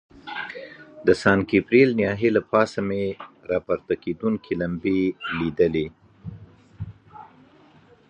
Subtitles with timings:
[1.05, 3.03] د سان ګبریل ناحیې له پاسه مې
[3.49, 5.01] را پورته کېدونکي لمبې
[5.37, 5.87] لیدلې.